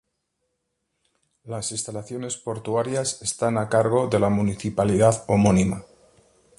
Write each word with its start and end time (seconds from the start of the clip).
Las 1.43 1.71
instalaciones 1.71 2.35
portuarias 2.35 3.21
están 3.21 3.59
a 3.59 3.69
cargo 3.69 4.07
de 4.07 4.19
la 4.19 4.29
Municipalidad 4.29 5.25
homónima. 5.27 5.83